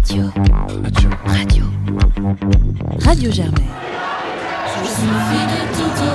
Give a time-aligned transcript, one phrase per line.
[0.00, 0.32] Radio.
[0.82, 1.10] Radio.
[1.26, 1.64] Radio.
[3.04, 3.68] Radio Germaine.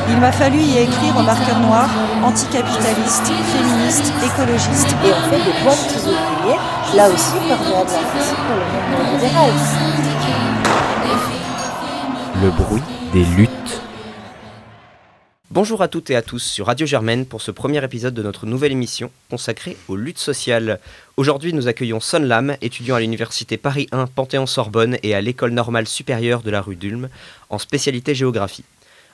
[0.10, 1.88] Il m'a fallu y écrire au marqueur noir,
[2.24, 4.96] anticapitaliste, féministe, écologiste.
[5.06, 6.60] Et on fait des points de ouvriers,
[6.96, 9.52] là aussi perméables pour le monde libéral.
[12.42, 12.84] Le bruit
[13.14, 13.85] des luttes.
[15.52, 18.48] Bonjour à toutes et à tous sur Radio Germaine pour ce premier épisode de notre
[18.48, 20.80] nouvelle émission consacrée aux luttes sociales.
[21.18, 25.88] Aujourd'hui, nous accueillons Son Lam, étudiant à l'université Paris 1 Panthéon-Sorbonne et à l'école normale
[25.88, 27.10] supérieure de la rue d'Ulm,
[27.52, 28.64] en spécialité géographie.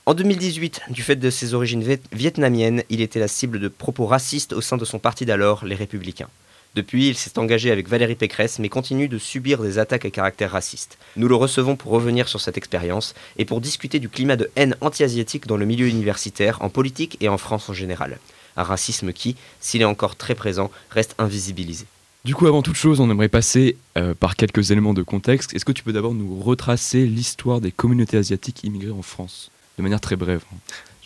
[0.05, 4.54] En 2018, du fait de ses origines vietnamiennes, il était la cible de propos racistes
[4.54, 6.29] au sein de son parti d'alors, les Républicains.
[6.73, 10.52] Depuis, il s'est engagé avec Valérie Pécresse, mais continue de subir des attaques à caractère
[10.52, 10.98] raciste.
[11.17, 14.77] Nous le recevons pour revenir sur cette expérience et pour discuter du climat de haine
[14.79, 18.20] anti-asiatique dans le milieu universitaire, en politique et en France en général.
[18.55, 21.85] Un racisme qui, s'il est encore très présent, reste invisibilisé.
[22.23, 25.53] Du coup, avant toute chose, on aimerait passer euh, par quelques éléments de contexte.
[25.53, 29.84] Est-ce que tu peux d'abord nous retracer l'histoire des communautés asiatiques immigrées en France, de
[29.84, 30.43] manière très brève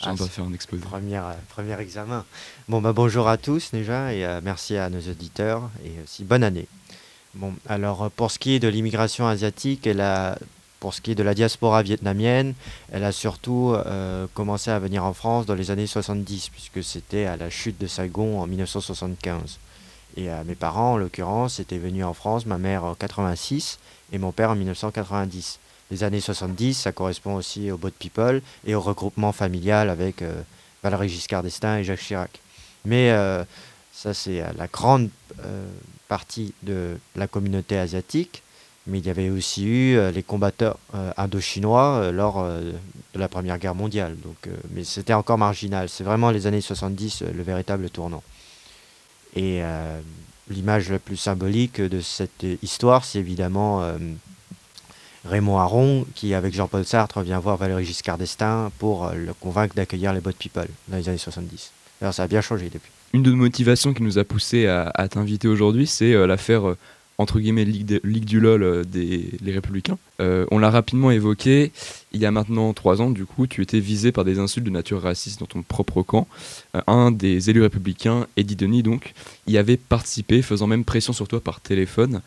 [0.02, 0.82] hein ah, faire un exposé.
[0.82, 2.26] Premier, euh, premier examen.
[2.68, 6.44] Bon, bah, bonjour à tous déjà et euh, merci à nos auditeurs et aussi bonne
[6.44, 6.68] année.
[7.34, 10.38] Bon, alors euh, pour ce qui est de l'immigration asiatique, elle a,
[10.80, 12.54] pour ce qui est de la diaspora vietnamienne,
[12.92, 13.76] elle a surtout
[14.34, 17.88] commencé à venir en France dans les années 70 puisque c'était à la chute de
[17.88, 19.58] Saigon en 1975.
[20.18, 23.80] Et mes parents, en l'occurrence, étaient venus en France, ma mère en 86
[24.12, 25.60] et mon père en 1990
[25.92, 30.42] les années 70, ça correspond aussi au Boat People et au regroupement familial avec euh,
[30.84, 32.40] Valéry Giscard d'Estaing et Jacques Chirac.
[32.86, 33.44] Mais euh,
[33.94, 35.10] ça, c'est euh, la grande
[36.08, 38.42] partie de la communauté asiatique.
[38.88, 40.78] Mais il y avait aussi eu les combattants
[41.18, 44.16] indo-chinois lors de la Première Guerre mondiale.
[44.24, 45.90] Donc, mais c'était encore marginal.
[45.90, 48.22] C'est vraiment les années 70 le véritable tournant.
[49.36, 49.64] Et
[50.52, 53.82] l'image la plus symbolique de cette histoire, c'est évidemment
[55.26, 59.76] Raymond Aron, qui avec Jean-Paul Sartre vient voir Valéry Giscard d'Estaing pour euh, le convaincre
[59.76, 61.72] d'accueillir les Boat People dans les années 70.
[62.02, 62.92] Alors ça a bien changé depuis.
[63.14, 66.78] Une de nos motivations qui nous a poussé à, t'inviter aujourd'hui, c'est euh, l'affaire euh,
[67.18, 69.98] entre guillemets Ligue, du LOL euh, des Républicains.
[70.20, 71.72] Euh, on l'a rapidement évoqué,
[72.12, 74.72] il y a maintenant trois ans, du coup, tu étais visé par des insultes de
[74.72, 76.28] nature raciste dans ton propre camp.
[76.76, 79.14] Euh, un des élus républicains, Eddie Denis, donc,
[79.48, 82.22] y avait participé, faisant même pression sur toi par téléphone.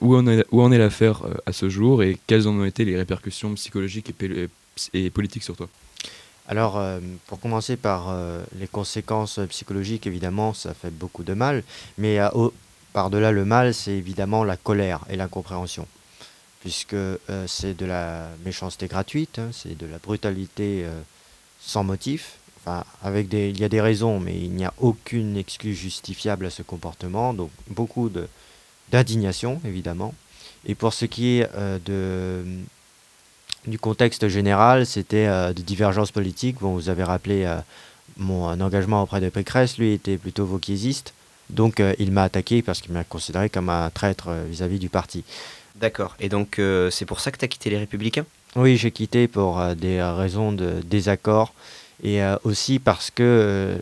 [0.00, 4.12] où, en est, l'affaire à ce jour et quelles en ont été les répercussions psychologiques
[4.92, 5.68] et, politiques sur toi?
[6.46, 6.82] Alors,
[7.26, 8.14] pour commencer par
[8.58, 11.62] les conséquences psychologiques, évidemment, ça fait beaucoup de mal,
[11.96, 12.52] mais au,
[12.94, 15.86] par-delà le mal, c'est évidemment la colère et l'incompréhension,
[16.60, 21.00] puisque euh, c'est de la méchanceté gratuite, hein, c'est de la brutalité euh,
[21.60, 22.36] sans motif.
[22.60, 26.46] Enfin, avec des, il y a des raisons, mais il n'y a aucune excuse justifiable
[26.46, 28.10] à ce comportement, donc beaucoup
[28.90, 30.14] d'indignation, évidemment.
[30.64, 32.44] Et pour ce qui est euh,
[33.66, 36.56] du contexte général, c'était de divergences politiques.
[36.60, 37.44] Vous avez rappelé
[38.16, 41.12] mon engagement auprès de Pécresse, lui était plutôt vauquiésiste.
[41.50, 44.88] Donc euh, il m'a attaqué parce qu'il m'a considéré comme un traître euh, vis-à-vis du
[44.88, 45.24] parti.
[45.76, 46.16] D'accord.
[46.20, 48.24] Et donc euh, c'est pour ça que tu as quitté les Républicains?
[48.56, 51.52] Oui, j'ai quitté pour des raisons de désaccord
[52.04, 53.80] et aussi parce que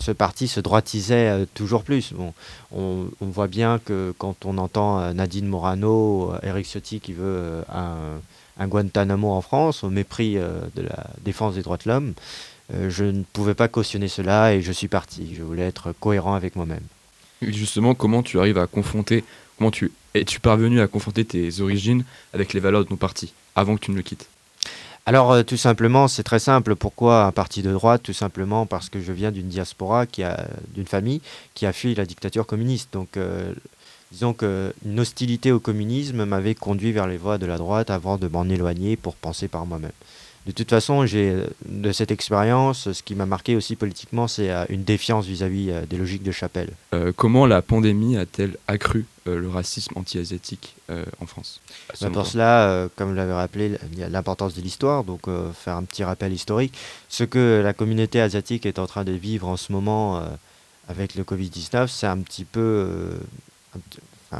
[0.00, 2.14] ce parti se droitisait toujours plus.
[2.14, 2.32] Bon,
[2.72, 8.18] on, voit bien que quand on entend Nadine Morano, Eric Ciotti qui veut un,
[8.58, 12.14] un, Guantanamo en France au mépris de la défense des droits de l'homme,
[12.88, 15.34] je ne pouvais pas cautionner cela et je suis parti.
[15.36, 16.84] Je voulais être cohérent avec moi-même.
[17.42, 19.24] Justement, comment tu arrives à confronter,
[19.58, 23.76] comment tu es-tu parvenu à confronter tes origines avec les valeurs de ton parti avant
[23.76, 24.28] que tu ne le quittes?
[25.08, 26.74] Alors euh, tout simplement, c'est très simple.
[26.74, 28.02] Pourquoi un parti de droite?
[28.02, 31.20] Tout simplement parce que je viens d'une diaspora, qui a, d'une famille
[31.54, 32.92] qui a fui la dictature communiste.
[32.92, 33.52] Donc euh,
[34.10, 38.26] disons qu'une hostilité au communisme m'avait conduit vers les voies de la droite avant de
[38.26, 39.92] m'en éloigner pour penser par moi-même.
[40.46, 44.64] De toute façon, j'ai de cette expérience, ce qui m'a marqué aussi politiquement, c'est euh,
[44.68, 46.70] une défiance vis-à-vis euh, des logiques de chapelle.
[46.94, 50.76] Euh, comment la pandémie a-t-elle accru le racisme anti-asiatique
[51.20, 51.60] en France?
[52.00, 55.22] Bah, Pour cela, comme vous l'avez rappelé, il y a l'importance de l'histoire, donc
[55.52, 56.72] faire un petit rappel historique.
[57.08, 60.22] Ce que la communauté asiatique est en train de vivre en ce moment
[60.88, 63.18] avec le Covid-19, c'est un petit peu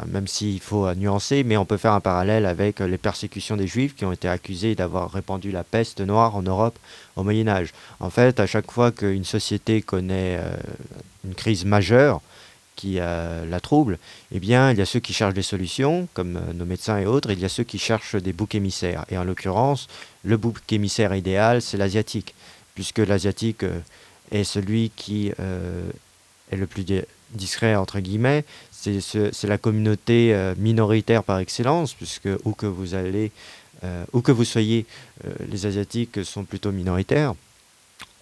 [0.06, 3.94] même s'il faut nuancer, mais on peut faire un parallèle avec les persécutions des juifs
[3.94, 6.78] qui ont été accusés d'avoir répandu la peste noire en Europe
[7.16, 7.72] au Moyen Âge.
[8.00, 10.56] En fait, à chaque fois qu'une société connaît euh,
[11.24, 12.20] une crise majeure
[12.76, 13.98] qui euh, la trouble,
[14.32, 17.06] eh bien, il y a ceux qui cherchent des solutions, comme euh, nos médecins et
[17.06, 19.06] autres, il y a ceux qui cherchent des boucs émissaires.
[19.08, 19.88] Et en l'occurrence,
[20.24, 22.34] le bouc émissaire idéal, c'est l'asiatique,
[22.74, 23.64] puisque l'asiatique
[24.30, 26.84] est celui qui est le plus
[27.30, 33.32] discret entre guillemets, c'est la communauté euh, minoritaire par excellence, puisque où que vous allez,
[33.84, 34.86] euh, où que vous soyez,
[35.24, 37.34] euh, les Asiatiques sont plutôt minoritaires.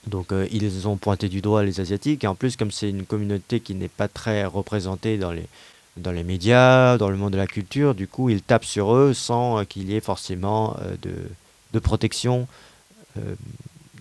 [0.07, 3.61] Donc ils ont pointé du doigt les Asiatiques, et en plus comme c'est une communauté
[3.61, 8.07] qui n'est pas très représentée dans les, médias, dans le monde de la culture, du
[8.07, 12.47] coup ils tapent sur eux sans qu'il y ait forcément de, protection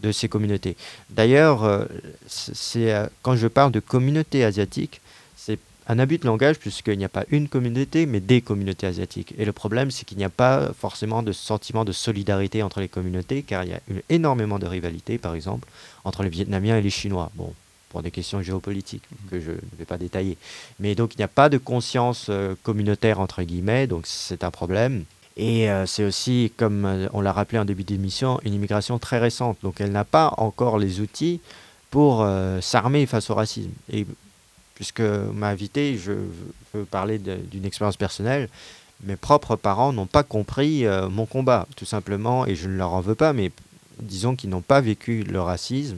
[0.03, 0.75] de ces communautés.
[1.09, 1.85] D'ailleurs, euh,
[2.27, 5.01] c'est- euh, quand je parle de communauté asiatique,
[5.35, 5.57] c'est
[5.87, 9.33] un abus de langage puisqu'il n'y a pas une communauté, mais des communautés asiatiques.
[9.37, 12.87] Et le problème, c'est qu'il n'y a pas forcément de sentiment de solidarité entre les
[12.87, 15.67] communautés, car il y a eu énormément de rivalité, par exemple,
[16.03, 17.31] entre les Vietnamiens et les Chinois.
[17.35, 17.53] Bon,
[17.89, 20.37] pour des questions géopolitiques que je ne vais pas détailler.
[20.79, 24.51] Mais donc, il n'y a pas de conscience euh, communautaire, entre guillemets, donc c'est un
[24.51, 25.03] problème.
[25.35, 29.17] Et euh, c'est aussi, comme euh, on l'a rappelé en début d'émission, une immigration très
[29.19, 29.57] récente.
[29.63, 31.39] Donc elle n'a pas encore les outils
[31.89, 33.71] pour euh, s'armer face au racisme.
[33.91, 34.05] Et
[34.75, 36.13] puisque m'a invité, je
[36.73, 38.49] veux parler d'une expérience personnelle.
[39.03, 43.01] Mes propres parents n'ont pas compris mon combat, tout simplement, et je ne leur en
[43.01, 43.51] veux pas, mais
[43.99, 45.97] disons qu'ils n'ont pas vécu le racisme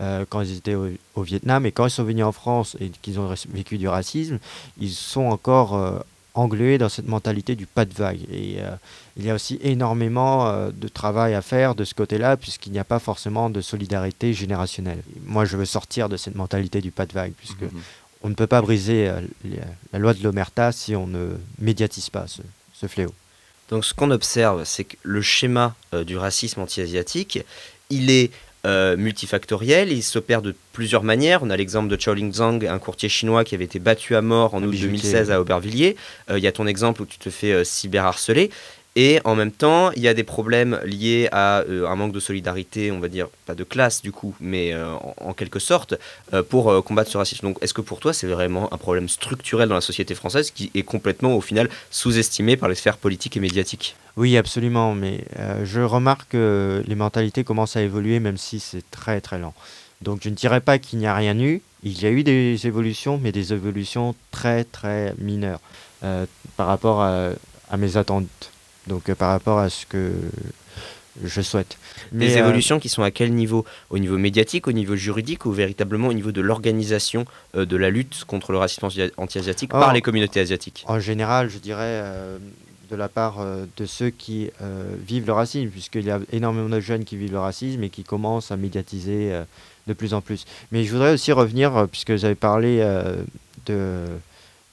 [0.00, 3.34] quand ils étaient au, Vietnam, et quand ils sont venus en France et qu'ils ont
[3.50, 4.38] vécu du racisme,
[4.80, 6.02] ils sont encore
[6.34, 8.20] englués dans cette mentalité du pas de vague.
[8.30, 8.70] Et euh,
[9.16, 12.78] il y a aussi énormément euh, de travail à faire de ce côté-là, puisqu'il n'y
[12.78, 15.02] a pas forcément de solidarité générationnelle.
[15.26, 17.80] Moi, je veux sortir de cette mentalité du pas de vague, puisque Mhm.
[18.22, 19.58] on ne peut pas briser euh, les-
[19.92, 22.42] la loi de l'omerta si on ne médiatise pas ce,
[22.72, 23.14] ce fléau.
[23.70, 25.74] Donc ce qu'on observe, c'est que le schéma
[26.06, 27.38] du racisme anti-asiatique,
[27.88, 28.30] il est
[28.66, 31.42] euh, multifactoriel, il s'opère de plusieurs manières.
[31.42, 34.54] On a l'exemple de Chao Zhang, un courtier chinois qui avait été battu à mort
[34.54, 35.96] en Un août bijoutier, 2016 à Aubervilliers.
[36.30, 38.50] Euh, Il y a ton exemple où tu te fais euh, cyberharceler.
[38.96, 42.20] Et en même temps, il y a des problèmes liés à euh, un manque de
[42.20, 45.94] solidarité, on va dire, pas de classe du coup, mais euh, en, quelque sorte,
[46.32, 47.48] euh, pour combattre ce racisme.
[47.48, 50.70] Donc est-ce que pour toi, c'est vraiment un problème structurel dans la société française qui
[50.74, 53.96] est complètement, au final, sous-estimé par les sphères politiques et médiatiques?
[54.16, 55.24] Oui, absolument, mais
[55.64, 59.54] je remarque que les mentalités commencent à évoluer, même si c'est très très lent.
[60.02, 62.64] Donc je ne dirais pas qu'il n'y a rien eu, il y a eu des
[62.68, 65.60] évolutions, mais des évolutions très très mineures
[66.56, 68.52] par rapport à mes attentes,
[68.86, 70.12] donc euh, par rapport à ce que
[71.24, 71.78] je souhaite.
[72.12, 73.64] Des euh, évolutions qui sont à quel niveau?
[73.90, 77.24] Au niveau médiatique, au niveau juridique ou véritablement au niveau de l'organisation
[77.56, 79.78] euh, de la lutte contre le racisme anti- anti-asiatique Oh.
[79.78, 80.84] par les communautés asiatiques?
[80.88, 82.38] En général, je dirais euh,
[82.90, 83.36] de la part
[83.76, 84.50] de ceux qui
[85.08, 88.04] vivent le racisme, puisqu'il y a énormément de jeunes qui vivent le racisme et qui
[88.04, 89.32] commencent à médiatiser
[89.86, 90.44] de plus en plus.
[90.70, 92.86] Mais je voudrais aussi revenir, puisque vous avez parlé
[93.66, 94.04] de,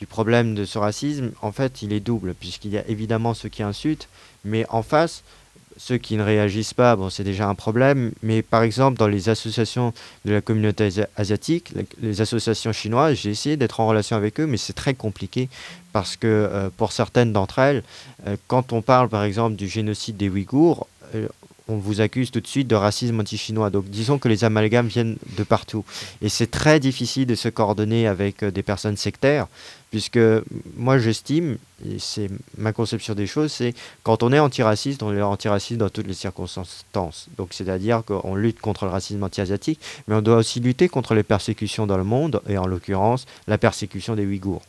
[0.02, 3.50] du problème de ce racisme, en fait, il est double, puisqu'il y a évidemment ceux
[3.50, 4.10] qui insultent,
[4.44, 5.22] mais en face,
[5.78, 8.12] ceux qui ne réagissent pas, bon, c'est déjà un problème.
[8.24, 9.94] Mais par exemple, dans les associations
[10.26, 11.72] de la communauté asi- asiatique,
[12.02, 15.50] les associations chinoises, j'ai essayé d'être en relation avec eux, mais c'est très compliqué
[15.94, 17.84] parce que euh, pour certaines d'entre elles,
[18.26, 21.28] euh, quand on parle par exemple du génocide des Ouïghours, euh,
[21.68, 23.70] on vous accuse tout de suite de racisme anti-chinois.
[23.70, 25.86] Donc disons que les amalgames viennent de partout.
[26.22, 29.48] Et c'est très difficile de se coordonner avec euh, des personnes sectaires,
[29.90, 30.20] puisque
[30.78, 33.74] moi j'estime, et c'est ma conception des choses, c'est
[34.04, 37.28] quand on est antiraciste, on est antiraciste dans toutes les circonstances.
[37.38, 41.24] Donc c'est-à-dire qu'on lutte contre le racisme anti-asiatique, mais on doit aussi lutter contre les
[41.24, 44.62] persécutions dans le monde, et en l'occurrence la persécution des Ouïghours.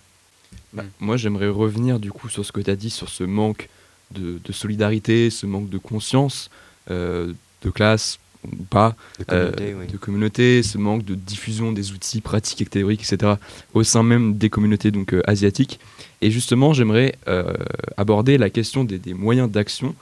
[0.73, 3.69] Bah, moi, j'aimerais revenir du coup sur ce que tu as dit, sur ce manque
[4.11, 6.51] de, solidarité, ce manque de conscience
[6.89, 9.86] de classe ou pas, De euh, communauté, oui.
[9.86, 13.34] de communauté, ce manque de diffusion des outils pratiques et théoriques, etc.,
[13.74, 15.79] au sein même des communautés donc euh, asiatiques.
[16.20, 17.53] Et justement, j'aimerais euh,
[17.96, 19.94] aborder la question des, des moyens d'action.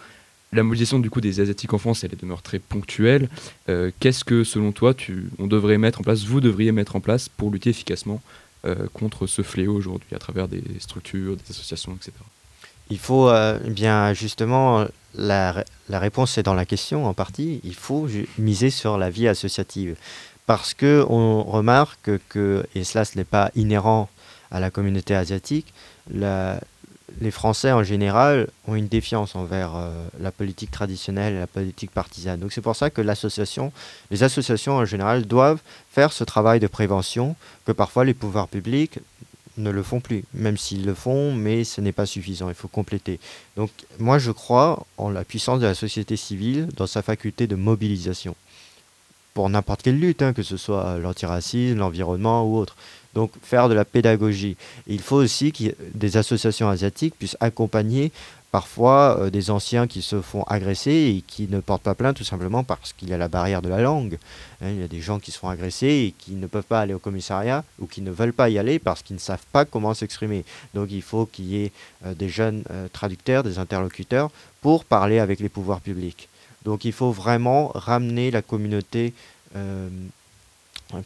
[0.52, 3.28] La mobilisation du coup des asiatiques en France, elle demeure très ponctuelle.
[3.68, 7.00] Euh, Qu'est-ce que, selon toi, tu, on devrait mettre en place, vous devriez mettre en
[7.00, 8.20] place pour lutter efficacement
[8.64, 12.12] euh, contre ce fléau aujourd'hui à travers des structures, des associations, etc.
[12.90, 17.14] Il faut euh, eh bien justement la, ré- la réponse est dans la question en
[17.14, 17.60] partie.
[17.64, 19.96] Il faut miser sur la vie associative
[20.46, 24.08] parce que on remarque que et cela ce n'est pas inhérent
[24.50, 25.72] à la communauté asiatique.
[27.20, 29.90] les Français en général ont une défiance envers euh,
[30.20, 32.38] la politique traditionnelle et la politique partisane.
[32.40, 35.60] Donc c'est pour ça que les associations en général doivent
[35.92, 37.34] faire ce travail de prévention
[37.66, 38.98] que parfois les pouvoirs publics
[39.62, 42.68] ne le font plus, même s'ils le font, mais ce n'est pas suffisant, il faut
[42.68, 43.20] compléter.
[43.56, 47.56] Donc moi je crois en la puissance de la société civile dans sa faculté de
[47.56, 48.34] mobilisation,
[49.34, 52.76] pour n'importe quelle lutte, hein, que ce soit l'antiracisme, l'environnement ou autre.
[53.14, 54.56] Donc faire de la pédagogie.
[54.86, 58.12] Il faut aussi que des associations asiatiques puissent accompagner
[58.50, 62.25] parfois euh, des anciens qui se font agresser et qui ne portent pas plainte tout
[62.25, 64.19] simplement parce qu'il y a la barrière de la langue.
[64.61, 66.80] Hein, il y a des gens qui se font agresser et qui ne peuvent pas
[66.80, 69.64] aller au commissariat ou qui ne veulent pas y aller parce qu'ils ne savent pas
[69.64, 70.45] comment s'exprimer.
[70.75, 71.73] Donc il faut qu'il y ait
[72.04, 74.30] euh, des jeunes euh, traducteurs, des interlocuteurs
[74.61, 76.28] pour parler avec les pouvoirs publics.
[76.64, 79.14] Donc il faut vraiment ramener la communauté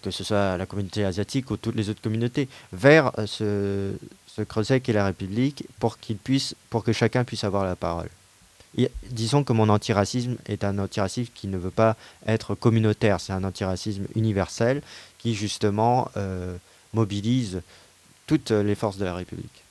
[0.03, 3.93] que ce soit la communauté asiatique ou toutes les autres communautés, vers ce,
[4.35, 8.09] ce creuset qu'est la République pour, qu'il puisse, pour que chacun puisse avoir la parole.
[9.11, 13.45] disons que mon antiracisme est un antiracisme qui ne veut pas être communautaire, c'est un
[13.45, 14.83] antiracisme universel
[15.19, 16.57] qui justement euh,
[16.93, 17.63] mobilise
[18.27, 19.65] toutes les forces de la République.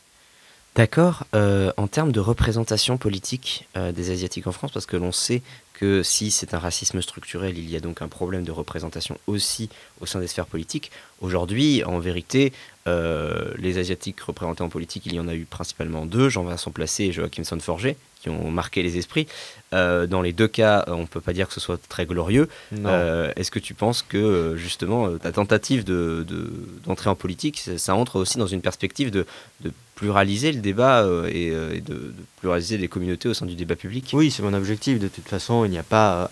[0.75, 1.25] D'accord.
[1.36, 5.43] Euh, en termes de représentation politique euh, des Asiatiques en France, parce que l'on sait
[5.74, 9.70] que si c'est un racisme structurel, il y a donc un problème de représentation aussi
[10.01, 10.92] au sein des sphères politiques.
[11.20, 12.53] Aujourd'hui, en vérité,
[12.86, 17.06] euh, les Asiatiques représentés en politique, il y en a eu principalement deux, Jean-Vincent Placé
[17.06, 19.27] et Joachim Sonforger, qui ont marqué les esprits.
[19.74, 22.50] Euh, dans les deux cas, on ne peut pas dire que ce soit très glorieux.
[22.74, 26.51] Euh, est-ce que tu penses que justement ta tentative d'entrer de,
[26.86, 29.25] d'entrer en politique, ça, entre aussi dans une perspective de,
[29.62, 34.10] de pluraliser le débat et, de, de, pluraliser les communautés au sein du débat public?
[34.13, 35.00] Oui, c'est mon objectif.
[35.00, 36.29] De toute façon, il n'y a pas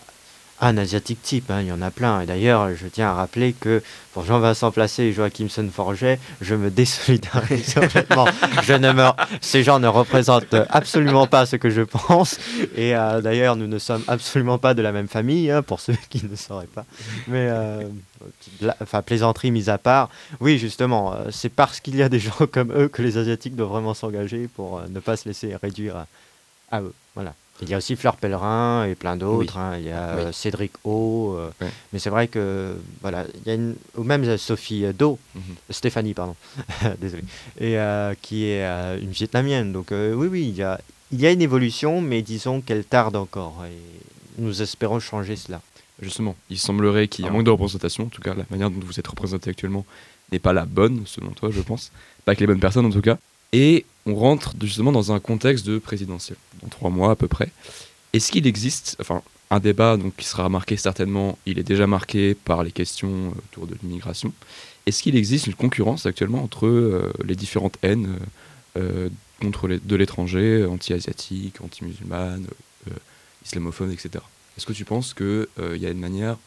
[0.61, 2.21] un asiatique type, hein, il y en a plein.
[2.21, 3.81] Et d'ailleurs, je tiens à rappeler que
[4.13, 8.27] pour Jean-Vincent Placé et Joachimson Forget, je me désolidarise complètement.
[8.61, 9.09] je ne me...
[9.41, 12.37] Ces gens ne représentent absolument pas ce que je pense.
[12.75, 15.95] Et euh, d'ailleurs, nous ne sommes absolument pas de la même famille, hein, pour ceux
[16.09, 16.85] qui ne sauraient pas.
[17.27, 17.81] Mais, euh,
[18.81, 20.09] enfin, plaisanterie mise à part,
[20.41, 23.55] oui, justement, euh, c'est parce qu'il y a des gens comme eux que les Asiatiques
[23.55, 26.05] doivent vraiment s'engager pour ne pas se laisser réduire
[26.71, 26.93] à eux.
[27.15, 27.33] Voilà.
[27.61, 29.57] Il y a aussi Fleur Pellerin et plein d'autres.
[29.57, 29.77] Hein.
[29.77, 31.35] Il y a euh, Cédric O.
[31.37, 31.51] Euh.
[31.93, 35.41] Mais c'est vrai que, voilà, il y a une, ou même Sophie Do, mhm.
[35.69, 36.35] Stéphanie, pardon,
[36.99, 37.23] désolé,
[37.59, 38.63] et euh, qui est
[39.01, 39.71] une vietnamienne.
[39.71, 40.79] Donc oui, oui, il y a,
[41.11, 43.63] il y a une évolution, mais disons qu'elle tarde encore.
[43.65, 45.61] Et nous espérons changer cela.
[46.01, 48.05] Justement, il semblerait qu'il y ait un manque de représentation.
[48.05, 49.85] En tout cas, la manière dont vous êtes représenté actuellement
[50.31, 51.91] n'est pas la bonne, selon toi, je pense.
[52.25, 53.19] Pas avec les bonnes personnes, en tout cas.
[53.53, 57.49] Et on rentre justement dans un contexte de présidentiel, dans trois mois à peu près.
[58.13, 62.33] Est-ce qu'il existe, enfin, un débat donc, qui sera marqué certainement, il est déjà marqué
[62.33, 64.33] par les questions euh, autour de l'immigration.
[64.85, 68.17] Est-ce qu'il existe une concurrence actuellement entre euh, les différentes haines
[68.77, 69.09] euh,
[69.41, 72.45] contre de l'étranger, anti-asiatique, anti-musulmane,
[73.43, 74.23] islamophobe, etc.
[74.55, 76.37] Est-ce que tu penses qu'il y a une manière,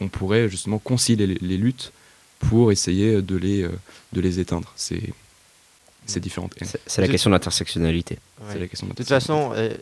[0.00, 1.92] on, pourrait justement concilier les, luttes
[2.40, 3.68] pour essayer de les,
[4.12, 5.12] de les éteindre C'est
[6.06, 6.54] c'est différentes
[6.86, 8.18] C'est la, question de l'intersectionnalité.
[8.54, 9.72] De toute façon, euh,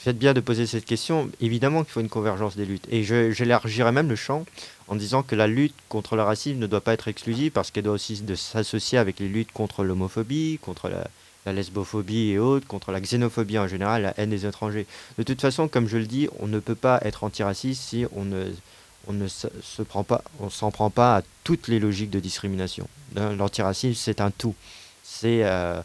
[0.00, 1.30] faites bien de poser cette question.
[1.40, 2.86] Évidemment qu'il faut une convergence des luttes.
[2.90, 4.46] Et j'élargirais même le champ
[4.88, 7.84] en disant que la lutte contre le racisme ne doit pas être exclusive parce qu'elle
[7.84, 13.00] doit aussi s'associer avec les luttes contre l'homophobie, contre la, lesbophobie et autres, contre la
[13.00, 14.86] xénophobie en général, la haine des étrangers.
[15.18, 18.24] De toute façon, comme je le dis, on ne peut pas être antiraciste si on
[18.24, 18.46] ne,
[19.06, 22.88] on ne se, prend pas, on s'en prend pas à toutes les logiques de discrimination.
[23.16, 24.54] L'antiracisme, c'est un tout
[25.02, 25.80] c'est euh,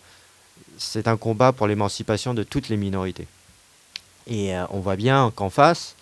[0.78, 3.28] c'est un combat pour l'émancipation de toutes les minorités.
[4.28, 5.96] Et euh, on voit bien qu'en face,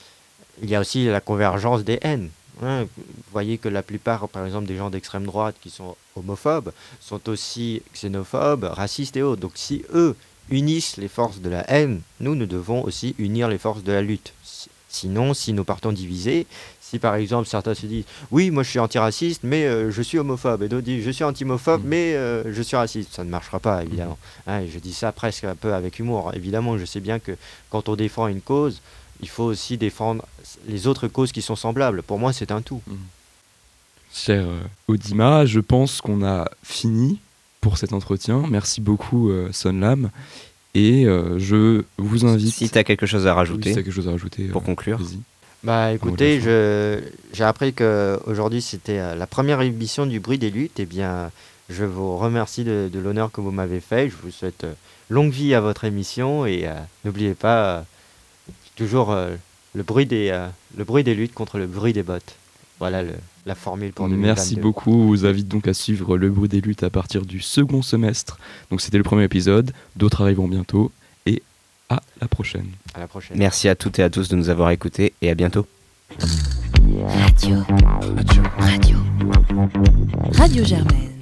[0.61, 2.29] il y a aussi la convergence des haines.
[2.61, 2.85] Hein.
[2.97, 7.29] Vous voyez que la plupart, par exemple, des gens d'extrême droite qui sont homophobes sont
[7.29, 9.41] aussi xénophobes, racistes et autres.
[9.41, 10.15] Donc si eux
[10.49, 14.01] unissent les forces de la haine, nous, nous devons aussi unir les forces de la
[14.01, 14.33] lutte.
[14.87, 16.45] Sinon, si nous partons divisés,
[16.93, 20.19] si par exemple certains se disent oui, moi je suis antiraciste, mais euh, je suis
[20.19, 21.87] homophobe, et d'autres disent je suis antimophobe, mm.
[21.87, 24.19] mais euh, je suis raciste, ça ne marchera pas évidemment.
[24.45, 24.49] Mm.
[24.51, 26.31] Hein, je dis ça presque un peu avec humour.
[26.35, 27.31] Évidemment, je sais bien que
[27.71, 28.79] quand on défend une cause,
[29.21, 30.23] il faut aussi défendre
[30.67, 32.03] les autres causes qui sont semblables.
[32.03, 32.81] Pour moi, c'est un tout.
[32.85, 32.95] Mm.
[34.13, 37.19] Cher euh, Odima, je pense qu'on a fini
[37.59, 38.43] pour cet entretien.
[38.51, 40.11] Merci beaucoup, Son Lam.
[40.75, 42.53] Et je vous invite.
[42.53, 43.73] Si tu as quelque chose à rajouter.
[43.73, 44.43] quelque chose à rajouter.
[44.49, 44.99] Pour conclure.
[45.63, 50.79] Bah écoutez, j'ai appris qu'aujourd'hui c'était euh, la première émission du bruit des luttes.
[50.79, 51.31] Et eh bien,
[51.69, 54.09] je vous remercie de, l'honneur que vous m'avez fait.
[54.09, 54.73] Je vous souhaite euh,
[55.09, 56.73] longue vie à votre émission et euh,
[57.05, 57.85] n'oubliez pas
[58.75, 59.15] toujours
[59.75, 60.37] le, bruit des,
[60.75, 62.35] le bruit des luttes contre le bruit des bottes.
[62.79, 63.03] Voilà
[63.45, 64.25] la formule pour 2022.
[64.25, 65.13] Merci beaucoup.
[65.13, 68.37] Je vous invite donc à suivre le bruit des luttes à partir du second semestre.
[68.69, 69.71] Donc c'était le premier épisode.
[69.95, 70.91] D'autres arriveront bientôt
[71.95, 72.67] à la prochaine.
[72.93, 73.37] À la prochaine.
[73.37, 75.65] Merci à toutes et à tous de nous avoir écoutés et à bientôt.
[76.19, 77.57] Radio.
[78.17, 78.43] Radio.
[78.59, 78.97] Radio.
[80.33, 81.12] Radio Germaine.